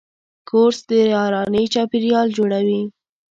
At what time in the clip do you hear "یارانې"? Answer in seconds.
1.15-1.63